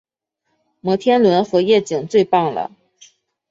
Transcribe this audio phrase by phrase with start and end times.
[0.79, 2.71] 摩天轮和夜景最棒了